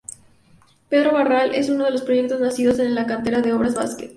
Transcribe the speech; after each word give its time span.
Pedro 0.89 1.13
Barral 1.13 1.53
es 1.53 1.69
uno 1.69 1.83
de 1.85 1.91
los 1.91 2.01
proyectos 2.01 2.39
nacidos 2.41 2.79
en 2.79 2.95
la 2.95 3.05
cantera 3.05 3.41
de 3.41 3.53
Obras 3.53 3.75
Basket. 3.75 4.09